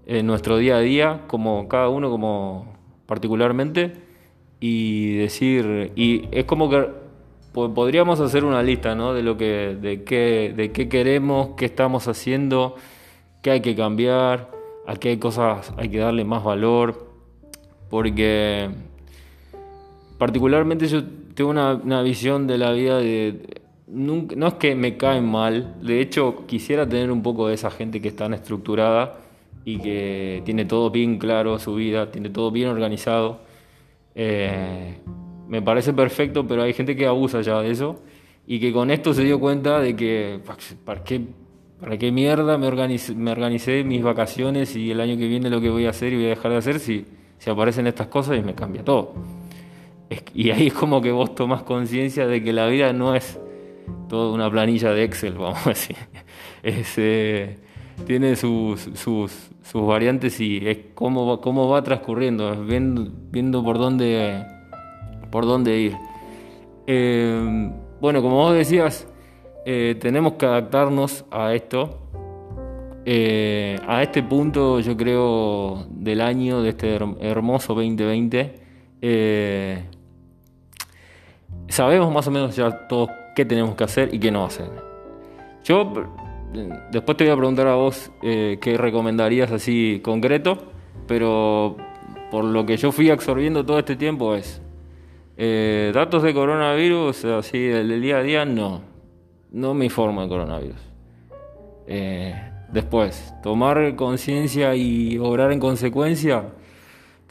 [0.04, 3.94] en nuestro día a día, como cada uno como particularmente,
[4.60, 6.86] y decir, y es como que
[7.52, 9.14] podríamos hacer una lista, ¿no?
[9.14, 12.76] De lo que, de qué, de qué queremos, qué estamos haciendo,
[13.42, 14.50] qué hay que cambiar,
[14.86, 17.06] a qué cosas hay que darle más valor,
[17.88, 18.70] porque
[20.22, 21.02] particularmente yo
[21.34, 23.60] tengo una, visión de la vida de...
[23.88, 28.00] no es que me caen mal, de hecho quisiera tener un poco de esa gente
[28.00, 29.18] que es tan estructurada
[29.64, 33.40] y que tiene todo bien claro su vida, tiene todo bien organizado.
[34.14, 34.98] Eh,
[35.48, 38.00] me parece perfecto, pero hay gente que abusa ya de eso
[38.46, 40.38] y que con esto se dio cuenta de que,
[40.84, 41.20] ¿para qué,
[41.80, 45.60] para qué mierda me organicé, me organicé mis vacaciones y el año que viene lo
[45.60, 47.06] que voy a hacer y voy a dejar de hacer si,
[47.38, 49.41] si aparecen estas cosas y me cambia todo?
[50.34, 53.38] Y ahí es como que vos tomás conciencia de que la vida no es
[54.08, 55.96] toda una planilla de Excel, vamos a decir.
[56.62, 57.56] Eh,
[58.06, 64.44] tiene sus, sus, sus, variantes y es cómo, cómo va transcurriendo, viendo, viendo por dónde
[65.30, 65.96] por dónde ir.
[66.86, 67.70] Eh,
[68.00, 69.08] bueno, como vos decías,
[69.64, 71.98] eh, tenemos que adaptarnos a esto.
[73.04, 78.54] A este punto, yo creo, del año, de este hermoso 2020,
[81.68, 84.70] sabemos más o menos ya todos qué tenemos que hacer y qué no hacer.
[85.64, 85.92] Yo
[86.90, 90.58] después te voy a preguntar a vos qué recomendarías así concreto,
[91.06, 91.76] pero
[92.30, 94.62] por lo que yo fui absorbiendo todo este tiempo es
[95.36, 98.82] eh, datos de coronavirus, así del día a día, no.
[99.50, 100.80] No me informo de coronavirus.
[101.86, 102.34] Eh,
[102.70, 106.44] después, tomar conciencia y obrar en consecuencia.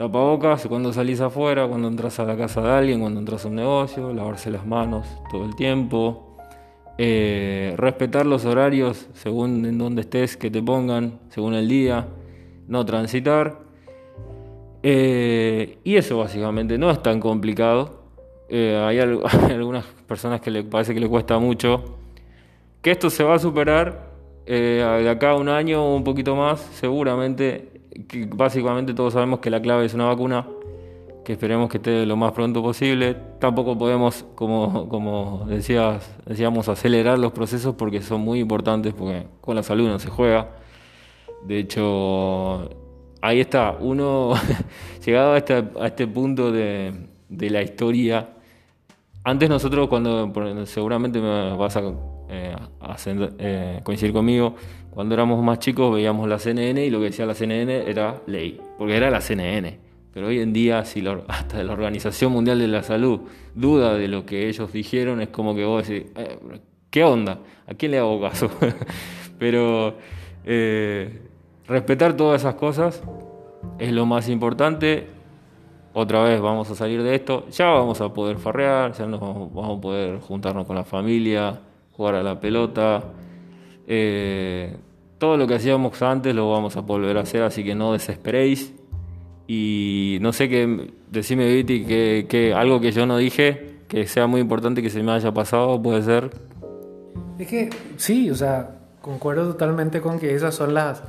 [0.02, 3.56] Tapabocas cuando salís afuera, cuando entras a la casa de alguien, cuando entras a un
[3.58, 6.38] negocio, lavarse las manos todo el tiempo.
[6.98, 12.08] Eh, respetar los horarios según en donde estés que te pongan, según el día.
[12.68, 13.60] No transitar.
[14.82, 18.02] Eh, y eso básicamente no es tan complicado.
[18.50, 18.98] Eh, hay,
[19.52, 22.00] algunas personas que le parece que le cuesta mucho.
[22.82, 24.10] Que esto se va a superar
[24.48, 27.71] de acá a un año o un poquito más, seguramente.
[28.36, 30.48] Básicamente todos sabemos que la clave es una vacuna,
[31.26, 33.16] que esperemos que esté lo más pronto posible.
[33.40, 39.56] Tampoco podemos, como, como decías, decíamos, acelerar los procesos porque son muy importantes, porque con
[39.56, 40.50] la salud no se juega.
[41.44, 42.70] De hecho,
[43.22, 44.34] ahí está, uno
[45.06, 46.94] llegado a este, a este punto de,
[47.30, 48.30] de, la historia.
[49.24, 50.32] Antes nosotros, cuando
[50.66, 51.82] seguramente me vas a,
[52.32, 52.56] eh,
[53.40, 54.56] eh, coincidir conmigo,
[54.90, 58.60] cuando éramos más chicos veíamos la CNN y lo que decía la CNN era ley,
[58.78, 59.78] porque era la CNN.
[60.14, 63.22] Pero hoy en día, si hasta la Organización Mundial de la Salud
[63.54, 66.40] duda de lo que ellos dijeron, es como que vos decís, eh,
[66.90, 67.40] ¿qué onda?
[67.68, 68.50] ¿A quién le hago caso?
[69.38, 69.96] Pero
[71.68, 73.04] respetar todas esas cosas
[73.78, 75.08] es lo más importante.
[75.94, 79.78] Otra vez vamos a salir de esto, ya vamos a poder farrear, ya nos vamos
[79.78, 81.60] a poder juntarnos con la familia,
[82.02, 83.04] jugar a la pelota.
[83.86, 84.76] Eh,
[85.20, 88.74] todo lo que hacíamos antes lo vamos a volver a hacer, así que no desesperéis.
[89.48, 94.26] Y no sé qué, decime Viti, que, que algo que yo no dije, que sea
[94.26, 96.32] muy importante que se me haya pasado, puede ser.
[97.38, 101.04] Es que sí, o sea, concuerdo totalmente con que esas son las,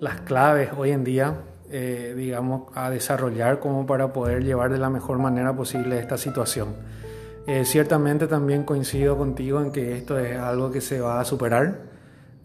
[0.00, 1.36] las claves hoy en día,
[1.70, 6.74] eh, digamos, a desarrollar como para poder llevar de la mejor manera posible esta situación.
[7.48, 11.80] Eh, ciertamente también coincido contigo en que esto es algo que se va a superar,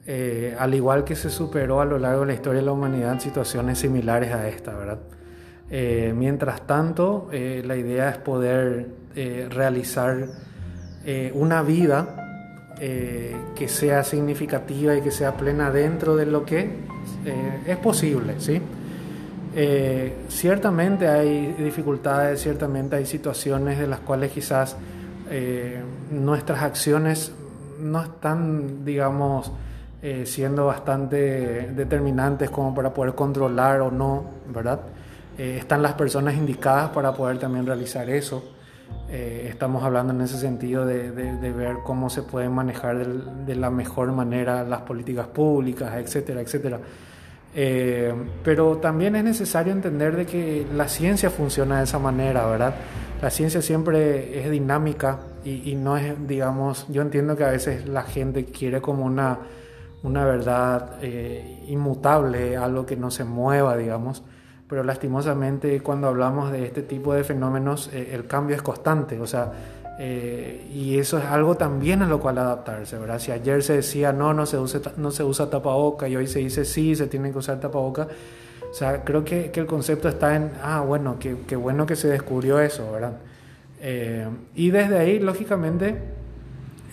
[0.08, 3.20] eh, al igual que se superó a lo largo de la historia de la humanidad
[3.20, 5.00] situaciones similares a esta, ¿verdad?
[6.16, 8.89] mientras tanto, la idea es poder
[9.50, 10.28] realizar
[11.34, 16.70] una vida que sea significativa y que sea plena dentro de lo que
[17.26, 18.62] eh, es posible, ¿sí?
[19.56, 24.76] Eh, ciertamente hay dificultades, ciertamente hay situaciones de las cuales quizás
[25.30, 25.82] eh,
[26.12, 27.32] nuestras acciones
[27.80, 29.52] no están, digamos,
[30.26, 34.82] siendo bastante determinantes como para poder controlar o no, ¿verdad?
[35.38, 38.44] están las personas indicadas para poder también realizar eso.
[39.10, 41.10] estamos hablando en ese sentido de,
[41.54, 46.82] ver cómo se pueden manejar de, de, la mejor manera las políticas públicas, etcétera, etcétera.
[47.56, 48.13] Eh,
[48.44, 52.74] pero también es necesario entender de que la ciencia funciona de esa manera, ¿verdad?
[53.22, 58.04] La ciencia siempre es dinámica y, no es, digamos, yo entiendo que a veces la
[58.04, 59.39] gente quiere como una,
[60.04, 64.24] una verdad eh, inmutable, algo que no se mueva, digamos.
[64.68, 69.28] Pero lastimosamente cuando hablamos de este tipo de fenómenos, eh, el cambio es constante, o
[69.28, 69.52] sea,
[69.99, 73.19] eh, y eso es algo también a lo cual adaptarse, ¿verdad?
[73.19, 76.39] Si ayer se decía no, no se usa, no se usa tapaboca y hoy se
[76.39, 78.08] dice sí, se tiene que usar tapaboca,
[78.69, 82.08] o sea, creo que, que el concepto está en, ah, bueno, qué bueno que se
[82.08, 83.13] descubrió eso, ¿verdad?
[84.56, 85.97] y desde ahí, lógicamente,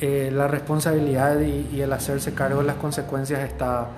[0.00, 3.88] eh, la responsabilidad y, el hacerse cargo de las consecuencias está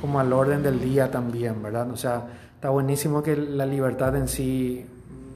[0.00, 1.90] como al orden del día también, ¿verdad?
[1.90, 2.22] O sea,
[2.54, 4.86] está buenísimo que la libertad en sí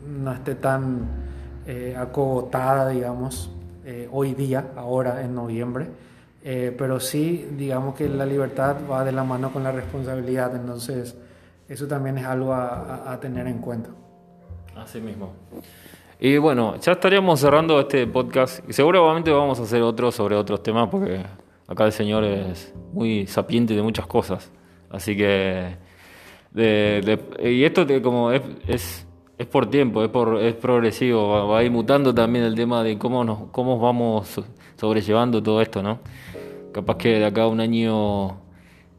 [0.09, 1.07] no esté tan
[1.67, 3.51] eh, acogotada, digamos,
[3.85, 5.87] eh, hoy día, ahora en noviembre,
[6.77, 11.17] pero sí, digamos que la libertad va de la mano con la responsabilidad, entonces
[11.71, 13.89] eso también es algo a, tener en cuenta.
[14.77, 15.33] Así mismo.
[16.21, 20.63] Y bueno, ya estaríamos cerrando este podcast y seguramente vamos a hacer otro sobre otros
[20.63, 21.23] temas porque
[21.67, 24.53] acá el señor es muy sapiente de muchas cosas.
[24.91, 25.77] Así que...
[26.55, 29.04] y esto como es, es,
[29.39, 32.99] es, por tiempo, es, por, es progresivo, va, a ir mutando también el tema de
[32.99, 34.41] cómo, nos, cómo vamos
[34.77, 36.01] sobrellevando todo esto, ¿no?
[36.73, 38.39] Capaz que de acá a un año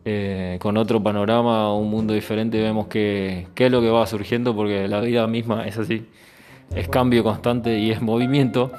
[0.05, 4.55] eh, con otro panorama, un mundo diferente, vemos que, qué es lo que va surgiendo
[4.55, 6.07] porque la vida misma es así
[6.73, 8.71] es cambio constante y es movimiento.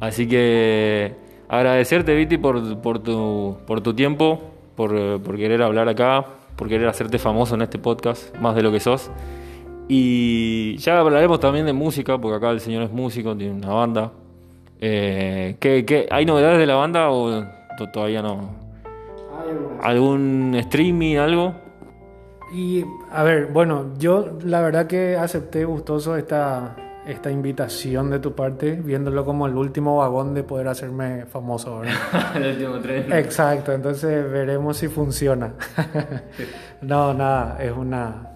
[0.00, 1.14] Así que
[1.48, 4.40] agradecerte, Viti, por, por, tu, por tu tiempo,
[4.76, 6.24] por, por, querer hablar acá,
[6.56, 9.10] por querer hacerte famoso en este podcast, más de lo que sos.
[9.88, 14.12] Y ya hablaremos también de música, porque acá el señor es músico, tiene una banda.
[14.80, 17.44] Eh, ¿qué, hay novedades de la banda o
[17.92, 18.66] todavía no?
[19.82, 21.54] ¿Algún streaming, algo?
[22.52, 28.34] Y a ver, bueno, yo la verdad que acepté gustoso esta, esta invitación de tu
[28.34, 31.82] parte, viéndolo como el último vagón de poder hacerme famoso.
[32.34, 33.12] el último tren.
[33.12, 35.54] Exacto, entonces veremos si funciona.
[36.82, 38.35] no, nada, es una,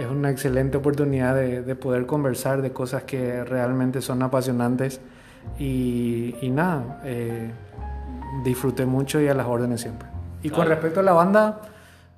[0.00, 5.00] es una excelente oportunidad de, de, poder conversar de cosas que realmente son apasionantes
[5.58, 7.50] y, y nada, eh,
[8.44, 10.08] disfruté mucho y a las órdenes siempre.
[10.42, 11.60] Y con respecto a la banda,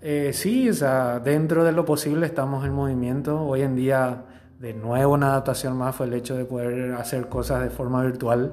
[0.01, 3.41] eh, sí, o sea, dentro de lo posible estamos en movimiento.
[3.43, 4.25] Hoy en día
[4.59, 8.53] de nuevo una adaptación más fue el hecho de poder hacer cosas de forma virtual,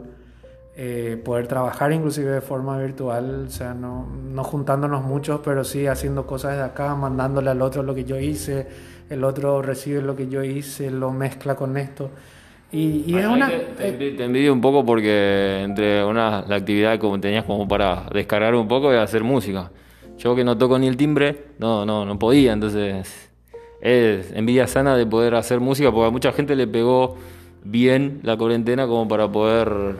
[0.76, 5.86] eh, poder trabajar inclusive de forma virtual, o sea, no, no juntándonos muchos, pero sí
[5.88, 8.68] haciendo cosas de acá, mandándole al otro lo que yo hice,
[9.10, 12.12] el otro recibe lo que yo hice, lo mezcla con esto.
[12.72, 13.50] Y, es una...
[13.50, 18.54] Te, te, envidio un poco porque entre una, la actividad que tenías como para descargar
[18.54, 19.72] un poco y hacer música.
[20.20, 23.30] Yo que no toco ni el timbre, no, no, no podía, entonces
[23.82, 27.16] es envidia sana de poder hacer música, porque a mucha gente le pegó
[27.64, 29.96] bien la cuarentena como para poder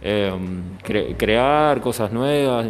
[0.00, 2.68] em, crear cosas nuevas.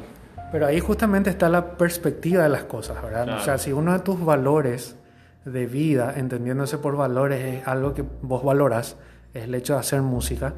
[0.51, 3.39] Pero ahí justamente está la perspectiva de las cosas, ¿verdad?
[3.39, 4.97] O sea, si uno de tus valores
[5.45, 8.97] de vida, entendiéndose por valores, es algo que vos valoras,
[9.35, 10.55] es el hecho de hacer música,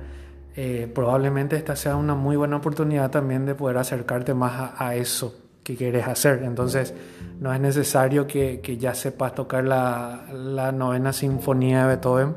[0.55, 5.35] eh, probablemente esta sea una muy buena oportunidad también de poder acercarte más a eso
[5.62, 6.42] que quieres hacer.
[6.42, 6.92] Entonces,
[7.40, 12.35] no es necesario que, que ya sepas tocar la, la, novena sinfonía de Beethoven,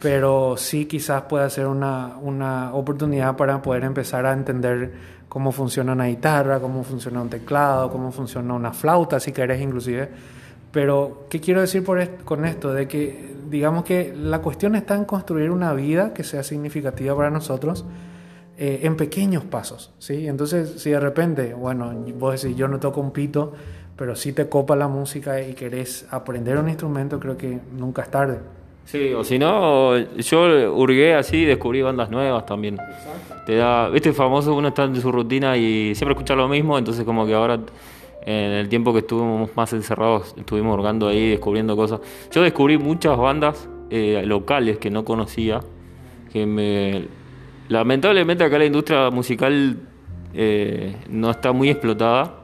[0.00, 4.92] pero sí quizás pueda ser una, una, oportunidad para poder empezar a entender
[5.28, 10.10] cómo funciona una guitarra, cómo funciona un teclado, cómo funciona una flauta, si querés inclusive.
[10.74, 12.74] Pero, ¿qué quiero decir por con esto?
[12.74, 17.30] De que, digamos que la cuestión está en construir una vida que sea significativa para
[17.30, 17.84] nosotros
[18.58, 20.26] eh, en pequeños pasos, ¿sí?
[20.26, 23.52] Entonces, si de repente, bueno, vos decís, yo no toco un pito,
[23.96, 28.10] pero si te copa la música y querés aprender un instrumento, creo que nunca es
[28.10, 28.38] tarde.
[28.84, 32.78] Sí, o si no, yo hurgué así y descubrí bandas nuevas también.
[33.46, 37.04] Te da, viste, famoso, uno está en su rutina y siempre escucha lo mismo, entonces
[37.04, 37.60] como que ahora
[38.26, 42.00] en el tiempo que estuvimos más encerrados, estuvimos hurgando ahí, descubriendo cosas.
[42.30, 45.60] Yo descubrí muchas bandas eh, locales que no conocía,
[46.32, 47.08] que me
[47.68, 49.78] Lamentablemente acá la industria musical
[50.34, 52.34] eh, no está muy explotada,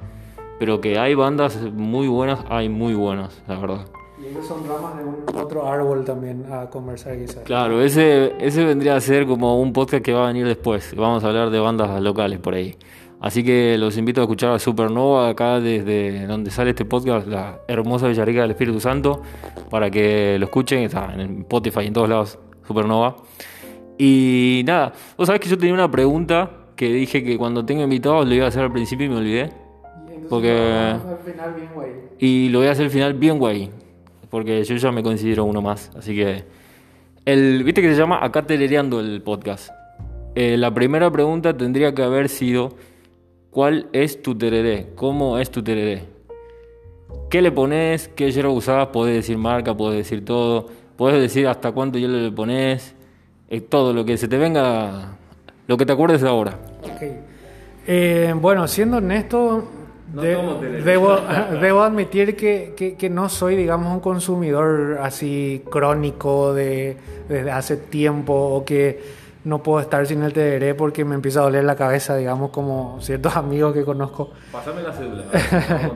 [0.59, 3.87] pero que hay bandas muy buenas, hay muy buenas, la verdad.
[4.19, 7.43] Y esos son ramas de un otro árbol también a conversar quizás.
[7.45, 10.95] Claro, ese, ese vendría a ser como un podcast que va a venir después.
[10.97, 12.77] Vamos a hablar de bandas locales por ahí.
[13.21, 17.61] Así que los invito a escuchar a Supernova acá desde donde sale este podcast, la
[17.69, 19.23] hermosa Villarrica del Espíritu Santo,
[19.69, 23.17] para que lo escuchen, está en Spotify y en todos lados, Supernova.
[23.99, 28.27] Y nada, vos sabés que yo tenía una pregunta que dije que cuando tenga invitados
[28.27, 29.51] lo iba a hacer al principio y me olvidé.
[30.09, 30.51] Y porque...
[30.51, 31.91] Al final bien guay.
[32.19, 33.69] Y lo voy a hacer al final bien guay.
[34.31, 35.91] Porque yo ya me considero uno más.
[35.95, 36.45] Así que...
[37.27, 39.69] El, Viste que se llama Acá Telereando el podcast.
[40.35, 42.71] Eh, la primera pregunta tendría que haber sido...
[43.51, 46.05] cuál es tu tereré, cómo es tu tereré.
[47.29, 48.09] ¿Qué le pones?
[48.09, 48.89] ¿Qué hierro usás?
[48.89, 50.67] Podés decir marca, podés decir todo.
[50.97, 52.95] Podés decir hasta cuánto hielo le pones.
[53.49, 55.17] Es todo lo que se te venga,
[55.67, 56.59] lo que te acuerdes ahora.
[56.83, 57.03] Ok.
[57.87, 59.65] Eh, bueno, siendo honesto,
[60.13, 61.17] No de- debo,
[61.61, 66.97] debo admitir que, que- que no soy, digamos, un consumidor así crónico de,
[67.29, 69.01] desde hace tiempo o que
[69.45, 72.99] no puedo estar sin el tereré porque me empieza a doler la cabeza, digamos, como
[73.01, 74.31] ciertos amigos que conozco.
[74.53, 75.25] Pásame la cédula.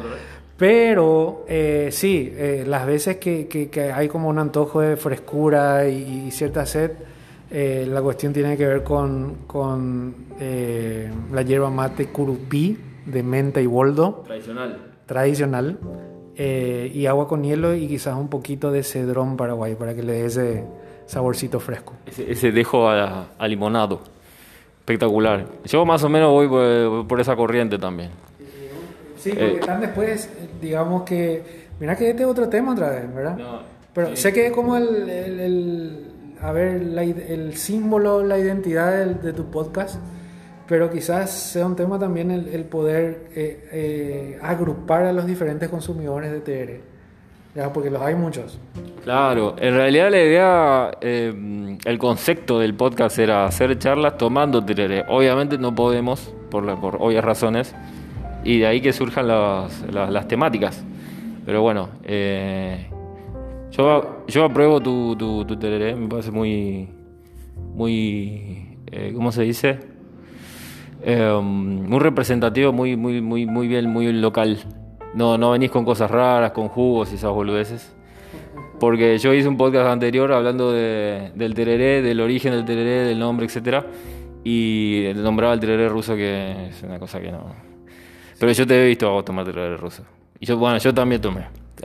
[0.56, 5.88] Pero eh, sí, eh, las veces que, que- que hay como un antojo de frescura
[5.88, 6.92] y, y cierta sed,
[7.50, 13.60] eh, la cuestión tiene que ver con, con eh, la hierba mate curupí de menta
[13.60, 14.78] y boldo Tradicional.
[15.06, 15.78] tradicional
[16.36, 20.24] y agua con hielo y quizás un poquito de cedrón paraguay para que le dé
[20.26, 20.64] ese
[21.06, 21.92] saborcito fresco.
[22.06, 24.00] Ese, ese dejo a, a limonado.
[24.80, 25.46] Espectacular.
[25.64, 28.10] Yo más o menos voy por, por esa corriente también.
[29.18, 33.14] Sí, porque están después, eh, digamos que, mira que este es otro tema otra vez,
[33.14, 33.36] ¿verdad?
[33.38, 33.60] No,
[33.94, 34.16] Pero sí.
[34.18, 36.10] sé que es como el, el, el-
[36.42, 39.98] a ver, la el símbolo, la identidad de, tu podcast,
[40.68, 45.70] pero quizás sea un tema también el, el poder eh, eh, agrupar a los diferentes
[45.70, 46.80] consumidores de TR,
[47.72, 48.58] porque los hay muchos.
[49.04, 55.04] Claro, en realidad la idea, eh, el concepto del podcast era hacer charlas tomando tereré.
[55.08, 56.64] Obviamente no podemos, por,
[57.00, 57.74] obvias razones,
[58.44, 60.82] y de ahí que surjan las, las- las temáticas.
[61.46, 62.86] Pero bueno, eh,
[63.70, 66.88] yo, apruebo tu, tu, tu tereré, me parece muy,
[67.74, 69.78] muy, eh, ¿cómo se dice?
[71.02, 74.58] Eh, muy representativo, muy, muy, muy, muy bien, muy local.
[75.14, 77.92] No, no venís con cosas raras, con jugos y esas boludeces.
[78.80, 83.18] Porque yo hice un podcast anterior hablando de- del tereré, del origen del tereré, del
[83.18, 83.86] nombre, etcétera,
[84.42, 87.54] y nombraba el tereré ruso que es una cosa que no.
[88.38, 90.02] Pero yo te he visto a vos tomar tereré ruso.
[90.40, 91.46] Y yo, bueno, yo también tomé.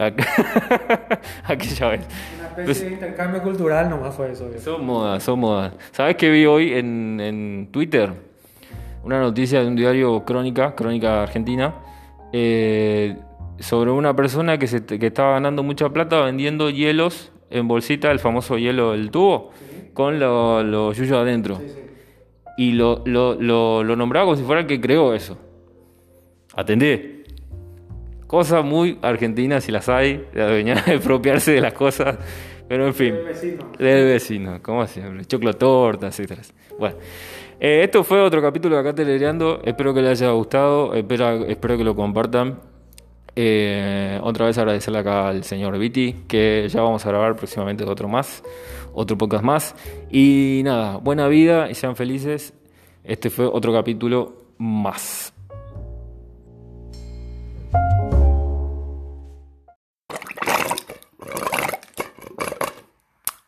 [1.46, 2.02] Aquella vez.
[2.40, 4.50] Una especie de intercambio cultural nomás fue eso.
[4.60, 5.74] Son modas, son modas.
[5.92, 8.12] ¿Sabes qué vi hoy en, en Twitter?
[9.04, 11.74] Una noticia de un diario Crónica, Crónica Argentina,
[12.34, 13.18] eh,
[13.60, 18.20] sobre una persona que, se, que estaba ganando mucha plata vendiendo hielos en bolsita, el
[18.20, 19.52] famoso hielo del tubo,
[19.94, 21.60] con los lo yuyos adentro.
[22.58, 25.38] Y lo, lo, nombraba como si fuera el que creó eso.
[26.54, 27.24] Atendé.
[28.28, 32.18] Cosas muy argentinas si las hay, la venía de apropiarse de las cosas,
[32.68, 33.16] pero en fin.
[33.80, 35.26] Del vecino, como siempre.
[35.26, 36.40] Choclo tortas, etc.
[36.78, 36.98] Bueno,
[37.60, 39.62] eh, esto fue otro capítulo de Acá Telereando.
[39.64, 40.94] Espero que les haya gustado.
[40.94, 42.60] Espero, espero que lo compartan.
[43.36, 48.10] Eh, otra vez agradecerle acá al señor Viti, que ya vamos a grabar próximamente otro
[48.10, 48.44] más,
[48.94, 49.76] otro podcast más.
[50.12, 52.54] Y nada, buena vida y sean felices.
[53.04, 55.34] Este fue otro capítulo más.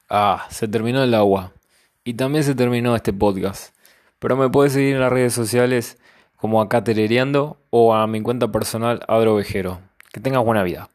[0.09, 1.53] Ah, se terminó el agua.
[2.03, 3.73] Y también se terminó este podcast.
[4.21, 5.97] Pero me puedes seguir en las redes sociales
[6.35, 9.79] como acá Telereando o a mi cuenta personal Adro Vejero.
[10.13, 10.89] Que tengas buena vida.